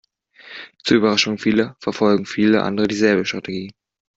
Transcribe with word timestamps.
Zur 0.83 0.97
Überraschung 0.97 1.37
vieler 1.37 1.75
verfolgen 1.79 2.25
viele 2.25 2.63
andere 2.63 2.87
dieselbe 2.87 3.23
Strategie. 3.23 3.71